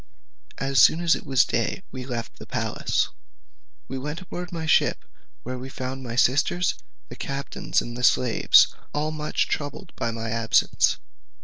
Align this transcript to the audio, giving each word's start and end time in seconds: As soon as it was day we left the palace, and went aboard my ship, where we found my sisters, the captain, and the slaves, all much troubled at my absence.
As 0.57 0.81
soon 0.81 0.99
as 0.99 1.13
it 1.13 1.27
was 1.27 1.45
day 1.45 1.83
we 1.91 2.07
left 2.07 2.39
the 2.39 2.47
palace, 2.47 3.09
and 3.87 4.01
went 4.01 4.19
aboard 4.19 4.51
my 4.51 4.65
ship, 4.65 5.05
where 5.43 5.59
we 5.59 5.69
found 5.69 6.01
my 6.01 6.15
sisters, 6.15 6.73
the 7.09 7.15
captain, 7.15 7.71
and 7.81 7.95
the 7.95 8.01
slaves, 8.01 8.73
all 8.95 9.11
much 9.11 9.47
troubled 9.47 9.93
at 10.01 10.13
my 10.15 10.31
absence. 10.31 10.97